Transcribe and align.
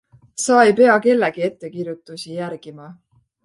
Sa 0.43 0.55
ei 0.69 0.73
pea 0.79 0.95
kellegi 1.03 1.45
ettekirjutusi 1.49 2.35
järgima. 2.41 2.93